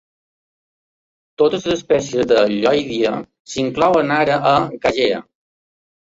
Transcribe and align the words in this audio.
Totes 1.41 1.67
les 1.71 1.75
espècies 1.79 2.29
de 2.31 2.39
"Lloydia" 2.55 3.13
s"inclouen 3.51 4.17
ara 4.19 4.41
a 4.55 4.57
"Gagea". 4.89 5.23